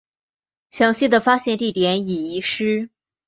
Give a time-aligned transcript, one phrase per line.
[0.71, 2.89] 详细的发现地点已遗失。